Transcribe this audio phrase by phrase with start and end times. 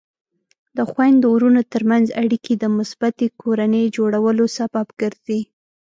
[0.77, 5.41] د خویندو ورونو ترمنځ اړیکې د مثبتې کورنۍ جوړولو سبب ګرځي.